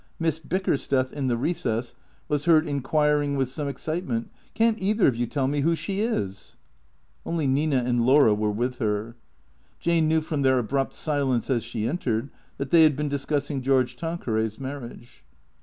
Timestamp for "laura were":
8.03-8.49